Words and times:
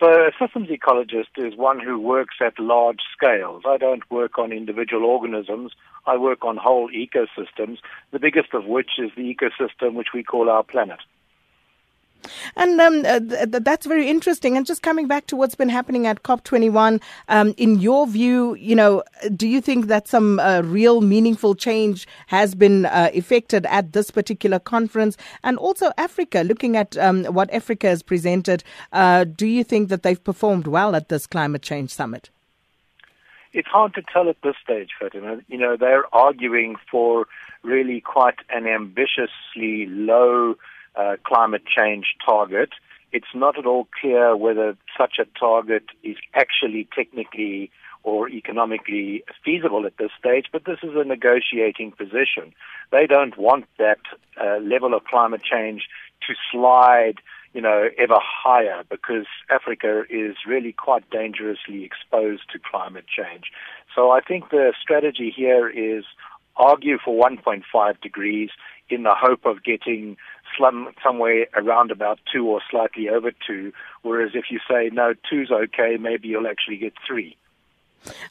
So 0.00 0.08
a 0.08 0.30
systems 0.40 0.70
ecologist 0.70 1.36
is 1.36 1.56
one 1.58 1.78
who 1.78 1.98
works 1.98 2.36
at 2.40 2.58
large 2.58 3.00
scales. 3.14 3.64
I 3.66 3.76
don't 3.76 4.10
work 4.10 4.38
on 4.38 4.50
individual 4.50 5.04
organisms. 5.04 5.72
I 6.06 6.16
work 6.16 6.42
on 6.42 6.56
whole 6.56 6.88
ecosystems, 6.88 7.78
the 8.10 8.18
biggest 8.18 8.54
of 8.54 8.64
which 8.64 8.92
is 8.98 9.10
the 9.14 9.22
ecosystem 9.22 9.92
which 9.92 10.14
we 10.14 10.22
call 10.22 10.48
our 10.48 10.62
planet. 10.62 11.00
And 12.64 12.80
um, 12.80 13.04
uh, 13.04 13.20
th- 13.20 13.62
that's 13.62 13.84
very 13.84 14.08
interesting. 14.08 14.56
And 14.56 14.64
just 14.64 14.80
coming 14.80 15.06
back 15.06 15.26
to 15.26 15.36
what's 15.36 15.54
been 15.54 15.68
happening 15.68 16.06
at 16.06 16.22
COP21, 16.22 17.02
um, 17.28 17.54
in 17.58 17.78
your 17.78 18.06
view, 18.06 18.54
you 18.54 18.74
know, 18.74 19.02
do 19.36 19.46
you 19.46 19.60
think 19.60 19.88
that 19.88 20.08
some 20.08 20.40
uh, 20.40 20.62
real 20.62 21.02
meaningful 21.02 21.54
change 21.54 22.08
has 22.28 22.54
been 22.54 22.86
uh, 22.86 23.10
effected 23.12 23.66
at 23.66 23.92
this 23.92 24.10
particular 24.10 24.58
conference? 24.58 25.18
And 25.42 25.58
also 25.58 25.92
Africa, 25.98 26.40
looking 26.40 26.74
at 26.74 26.96
um, 26.96 27.26
what 27.26 27.52
Africa 27.52 27.88
has 27.88 28.02
presented, 28.02 28.64
uh, 28.94 29.24
do 29.24 29.46
you 29.46 29.62
think 29.62 29.90
that 29.90 30.02
they've 30.02 30.24
performed 30.24 30.66
well 30.66 30.96
at 30.96 31.10
this 31.10 31.26
climate 31.26 31.60
change 31.60 31.90
summit? 31.90 32.30
It's 33.52 33.68
hard 33.68 33.92
to 33.96 34.02
tell 34.10 34.30
at 34.30 34.40
this 34.42 34.56
stage, 34.64 34.88
Fatima. 34.98 35.40
You 35.48 35.58
know, 35.58 35.76
they're 35.76 36.06
arguing 36.14 36.76
for 36.90 37.26
really 37.62 38.00
quite 38.00 38.38
an 38.48 38.66
ambitiously 38.66 39.84
low 39.84 40.56
uh, 40.96 41.16
climate 41.24 41.64
change 41.66 42.14
target. 42.24 42.70
It's 43.12 43.34
not 43.34 43.58
at 43.58 43.66
all 43.66 43.86
clear 44.00 44.36
whether 44.36 44.76
such 44.98 45.18
a 45.20 45.26
target 45.38 45.84
is 46.02 46.16
actually 46.34 46.88
technically 46.94 47.70
or 48.04 48.28
economically 48.28 49.24
feasible 49.44 49.86
at 49.86 49.96
this 49.96 50.10
stage, 50.18 50.46
but 50.52 50.64
this 50.66 50.78
is 50.82 50.90
a 50.94 51.04
negotiating 51.04 51.90
position. 51.92 52.52
They 52.92 53.06
don't 53.06 53.36
want 53.38 53.64
that 53.78 54.00
uh, 54.40 54.58
level 54.58 54.94
of 54.94 55.04
climate 55.04 55.42
change 55.42 55.88
to 56.28 56.34
slide, 56.52 57.14
you 57.54 57.62
know, 57.62 57.88
ever 57.96 58.18
higher 58.20 58.82
because 58.90 59.26
Africa 59.50 60.02
is 60.10 60.36
really 60.46 60.72
quite 60.72 61.08
dangerously 61.10 61.82
exposed 61.82 62.42
to 62.52 62.58
climate 62.58 63.06
change. 63.08 63.50
So 63.94 64.10
I 64.10 64.20
think 64.20 64.50
the 64.50 64.74
strategy 64.80 65.32
here 65.34 65.68
is 65.68 66.04
argue 66.56 66.98
for 67.04 67.14
1.5 67.14 68.00
degrees 68.00 68.50
in 68.88 69.02
the 69.02 69.14
hope 69.14 69.44
of 69.44 69.64
getting 69.64 70.16
somewhere 71.02 71.46
around 71.56 71.90
about 71.90 72.20
two 72.32 72.46
or 72.46 72.60
slightly 72.70 73.08
over 73.08 73.32
two. 73.46 73.72
Whereas 74.02 74.32
if 74.34 74.44
you 74.50 74.60
say 74.70 74.90
no, 74.92 75.14
two's 75.28 75.50
okay, 75.50 75.96
maybe 75.98 76.28
you'll 76.28 76.46
actually 76.46 76.76
get 76.76 76.92
three. 77.06 77.36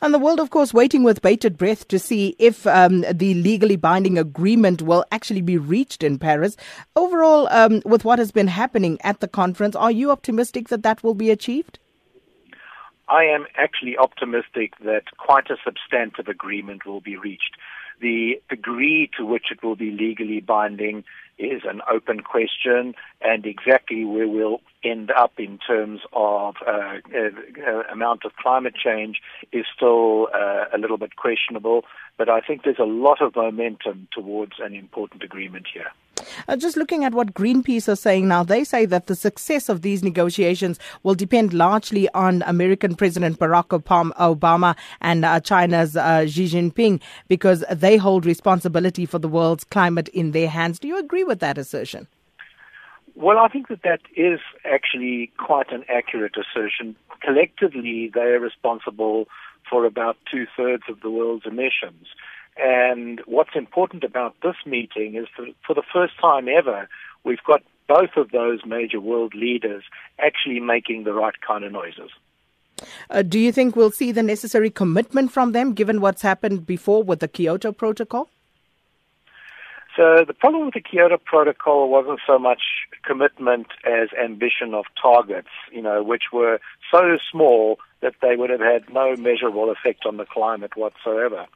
And 0.00 0.12
the 0.12 0.18
world, 0.18 0.38
of 0.38 0.50
course, 0.50 0.74
waiting 0.74 1.02
with 1.02 1.22
bated 1.22 1.56
breath 1.56 1.88
to 1.88 1.98
see 1.98 2.36
if 2.38 2.66
um, 2.66 3.04
the 3.10 3.34
legally 3.34 3.76
binding 3.76 4.18
agreement 4.18 4.82
will 4.82 5.04
actually 5.10 5.40
be 5.40 5.56
reached 5.56 6.02
in 6.02 6.18
Paris. 6.18 6.56
Overall, 6.94 7.48
um, 7.50 7.80
with 7.84 8.04
what 8.04 8.18
has 8.18 8.32
been 8.32 8.48
happening 8.48 8.98
at 9.02 9.20
the 9.20 9.28
conference, 9.28 9.74
are 9.74 9.90
you 9.90 10.10
optimistic 10.10 10.68
that 10.68 10.82
that 10.82 11.02
will 11.02 11.14
be 11.14 11.30
achieved? 11.30 11.78
I 13.08 13.24
am 13.24 13.46
actually 13.56 13.96
optimistic 13.96 14.72
that 14.84 15.16
quite 15.18 15.50
a 15.50 15.56
substantive 15.64 16.28
agreement 16.28 16.86
will 16.86 17.00
be 17.00 17.16
reached. 17.16 17.56
The 18.00 18.40
degree 18.48 19.10
to 19.16 19.24
which 19.24 19.46
it 19.50 19.62
will 19.62 19.76
be 19.76 19.90
legally 19.90 20.40
binding 20.40 21.04
is 21.38 21.62
an 21.64 21.80
open 21.90 22.20
question, 22.20 22.94
and 23.20 23.46
exactly 23.46 24.04
where 24.04 24.28
we'll 24.28 24.60
end 24.84 25.10
up 25.10 25.32
in 25.38 25.58
terms 25.58 26.00
of 26.12 26.56
uh, 26.66 26.98
uh, 27.14 27.82
amount 27.92 28.24
of 28.24 28.32
climate 28.36 28.74
change 28.74 29.20
is 29.52 29.64
still 29.74 30.28
uh, 30.34 30.64
a 30.74 30.78
little 30.78 30.98
bit 30.98 31.16
questionable. 31.16 31.84
But 32.18 32.28
I 32.28 32.40
think 32.40 32.62
there's 32.64 32.78
a 32.78 32.84
lot 32.84 33.20
of 33.22 33.36
momentum 33.36 34.08
towards 34.12 34.54
an 34.58 34.74
important 34.74 35.22
agreement 35.22 35.66
here. 35.72 35.90
Uh, 36.48 36.56
just 36.56 36.76
looking 36.76 37.04
at 37.04 37.14
what 37.14 37.34
Greenpeace 37.34 37.88
are 37.88 37.96
saying 37.96 38.28
now, 38.28 38.42
they 38.42 38.64
say 38.64 38.86
that 38.86 39.06
the 39.06 39.16
success 39.16 39.68
of 39.68 39.82
these 39.82 40.02
negotiations 40.02 40.78
will 41.02 41.14
depend 41.14 41.52
largely 41.52 42.08
on 42.10 42.42
American 42.46 42.94
President 42.94 43.38
Barack 43.38 43.68
Obama 43.68 44.76
and 45.00 45.24
uh, 45.24 45.40
China's 45.40 45.96
uh, 45.96 46.26
Xi 46.26 46.46
Jinping 46.46 47.00
because 47.28 47.64
they 47.70 47.96
hold 47.96 48.26
responsibility 48.26 49.06
for 49.06 49.18
the 49.18 49.28
world's 49.28 49.64
climate 49.64 50.08
in 50.08 50.32
their 50.32 50.48
hands. 50.48 50.78
Do 50.78 50.88
you 50.88 50.98
agree 50.98 51.24
with 51.24 51.40
that 51.40 51.58
assertion? 51.58 52.06
Well, 53.14 53.38
I 53.38 53.48
think 53.48 53.68
that 53.68 53.82
that 53.82 54.00
is 54.16 54.40
actually 54.64 55.32
quite 55.38 55.70
an 55.70 55.84
accurate 55.88 56.34
assertion. 56.36 56.96
Collectively, 57.20 58.10
they 58.12 58.20
are 58.20 58.40
responsible 58.40 59.26
for 59.68 59.84
about 59.84 60.16
two 60.30 60.46
thirds 60.56 60.84
of 60.88 61.00
the 61.00 61.10
world's 61.10 61.46
emissions. 61.46 62.06
And 62.56 63.20
what's 63.26 63.54
important 63.54 64.04
about 64.04 64.34
this 64.42 64.56
meeting 64.66 65.14
is 65.14 65.26
that 65.38 65.54
for 65.66 65.74
the 65.74 65.82
first 65.92 66.18
time 66.20 66.48
ever, 66.48 66.88
we've 67.24 67.42
got 67.46 67.62
both 67.88 68.16
of 68.16 68.30
those 68.30 68.60
major 68.66 69.00
world 69.00 69.34
leaders 69.34 69.84
actually 70.18 70.60
making 70.60 71.04
the 71.04 71.12
right 71.12 71.40
kind 71.46 71.64
of 71.64 71.72
noises. 71.72 72.10
Uh, 73.10 73.22
do 73.22 73.38
you 73.38 73.52
think 73.52 73.76
we'll 73.76 73.90
see 73.90 74.12
the 74.12 74.22
necessary 74.22 74.70
commitment 74.70 75.30
from 75.30 75.52
them 75.52 75.72
given 75.72 76.00
what's 76.00 76.22
happened 76.22 76.66
before 76.66 77.02
with 77.02 77.20
the 77.20 77.28
Kyoto 77.28 77.72
Protocol? 77.72 78.28
So 79.96 80.24
the 80.26 80.34
problem 80.34 80.64
with 80.64 80.74
the 80.74 80.80
Kyoto 80.80 81.18
Protocol 81.18 81.90
wasn't 81.90 82.20
so 82.26 82.38
much 82.38 82.62
commitment 83.04 83.66
as 83.84 84.08
ambition 84.18 84.72
of 84.72 84.86
targets, 85.00 85.48
you 85.70 85.82
know, 85.82 86.02
which 86.02 86.24
were 86.32 86.60
so 86.90 87.18
small 87.30 87.78
that 88.00 88.14
they 88.22 88.36
would 88.36 88.50
have 88.50 88.60
had 88.60 88.92
no 88.92 89.14
measurable 89.16 89.70
effect 89.70 90.06
on 90.06 90.16
the 90.16 90.24
climate 90.24 90.76
whatsoever 90.76 91.46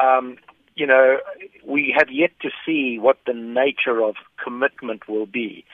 um, 0.00 0.38
you 0.74 0.86
know, 0.86 1.18
we 1.66 1.94
have 1.96 2.08
yet 2.10 2.30
to 2.40 2.50
see 2.64 2.98
what 2.98 3.18
the 3.26 3.34
nature 3.34 4.02
of 4.02 4.16
commitment 4.42 5.08
will 5.08 5.26
be. 5.26 5.64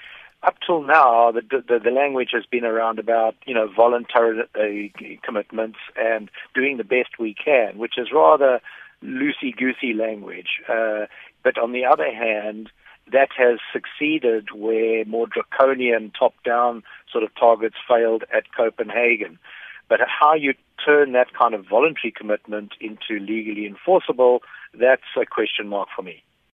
Up 0.43 0.57
till 0.65 0.83
now, 0.83 1.33
the, 1.33 1.43
the, 1.69 1.81
the 1.83 1.91
language 1.91 2.31
has 2.33 2.45
been 2.47 2.65
around 2.65 2.99
about, 2.99 3.35
you 3.45 3.55
know, 3.55 3.69
voluntary 3.75 4.43
uh, 4.55 5.21
commitments 5.25 5.79
and 5.97 6.31
doing 6.55 6.77
the 6.77 6.85
best 6.85 7.19
we 7.19 7.35
can, 7.35 7.79
which 7.79 7.95
is 7.99 8.09
rather 8.13 8.61
loosey-goosey 9.05 9.95
language. 9.95 10.61
Uh, 10.69 11.07
but 11.49 11.57
on 11.57 11.73
the 11.73 11.87
other 11.87 12.13
hand, 12.13 12.69
that 13.11 13.31
has 13.35 13.59
succeeded 13.73 14.49
where 14.55 15.07
more 15.07 15.27
draconian 15.27 16.11
top-down 16.11 16.83
sort 17.11 17.25
of 17.25 17.35
targets 17.37 17.77
failed 17.89 18.25
at 18.37 18.53
Copenhagen. 18.55 19.39
But 19.89 20.01
how 20.07 20.35
you 20.35 20.53
turn 20.85 21.13
that 21.13 21.33
kind 21.33 21.55
of 21.55 21.65
voluntary 21.67 22.13
commitment 22.15 22.73
into 22.83 23.19
legally 23.19 23.65
enforceable, 23.65 24.43
that's 24.79 25.17
a 25.17 25.25
question 25.25 25.69
mark 25.69 25.89
for 25.97 26.03
me. 26.03 26.23